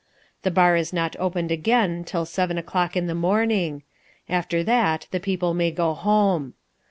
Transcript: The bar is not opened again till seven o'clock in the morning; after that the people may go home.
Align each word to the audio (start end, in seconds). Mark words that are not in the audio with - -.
The 0.41 0.49
bar 0.49 0.75
is 0.75 0.91
not 0.91 1.15
opened 1.19 1.51
again 1.51 2.03
till 2.03 2.25
seven 2.25 2.57
o'clock 2.57 2.97
in 2.97 3.05
the 3.05 3.13
morning; 3.13 3.83
after 4.27 4.63
that 4.63 5.05
the 5.11 5.19
people 5.19 5.53
may 5.53 5.69
go 5.69 5.93
home. 5.93 6.55